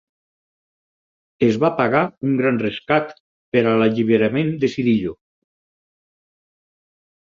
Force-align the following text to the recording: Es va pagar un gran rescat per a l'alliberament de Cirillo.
Es 1.47 1.59
va 1.65 1.71
pagar 1.81 2.01
un 2.29 2.33
gran 2.41 2.59
rescat 2.65 3.15
per 3.55 3.65
a 3.67 3.77
l'alliberament 3.83 4.53
de 4.67 4.75
Cirillo. 4.77 5.19